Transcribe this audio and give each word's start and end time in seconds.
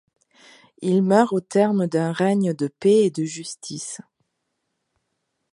Il 0.81 1.03
meurt 1.03 1.31
au 1.31 1.41
terme 1.41 1.85
d’un 1.85 2.11
règne 2.11 2.55
de 2.55 2.67
paix 2.67 3.03
et 3.05 3.11
de 3.11 3.23
justice. 3.23 4.01